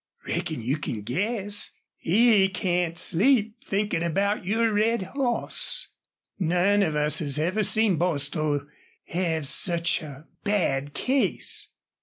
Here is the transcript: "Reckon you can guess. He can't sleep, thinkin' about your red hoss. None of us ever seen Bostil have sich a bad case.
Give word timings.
"Reckon 0.25 0.63
you 0.63 0.79
can 0.79 1.03
guess. 1.03 1.69
He 1.97 2.49
can't 2.49 2.97
sleep, 2.97 3.63
thinkin' 3.63 4.01
about 4.01 4.43
your 4.43 4.73
red 4.73 5.03
hoss. 5.13 5.89
None 6.39 6.81
of 6.81 6.95
us 6.95 7.21
ever 7.37 7.61
seen 7.61 7.97
Bostil 7.99 8.65
have 9.09 9.47
sich 9.47 10.01
a 10.01 10.25
bad 10.43 10.95
case. 10.95 11.67